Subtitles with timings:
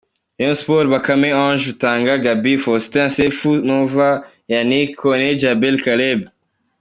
[0.39, 4.09] Rayon Sports: Bakame, Ange, Rutanga, Gaby, Faustin, Sefu, Nova,
[4.49, 6.27] Yannick, Kone, Djabel, Caleb.